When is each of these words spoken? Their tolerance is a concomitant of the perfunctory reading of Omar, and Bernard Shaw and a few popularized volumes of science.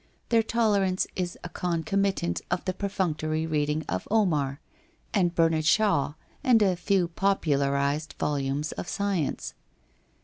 Their 0.29 0.41
tolerance 0.41 1.05
is 1.15 1.37
a 1.43 1.49
concomitant 1.49 2.41
of 2.49 2.65
the 2.65 2.73
perfunctory 2.73 3.45
reading 3.45 3.85
of 3.87 4.07
Omar, 4.09 4.59
and 5.13 5.35
Bernard 5.35 5.65
Shaw 5.65 6.13
and 6.43 6.63
a 6.63 6.75
few 6.75 7.09
popularized 7.09 8.15
volumes 8.17 8.71
of 8.71 8.87
science. 8.87 9.53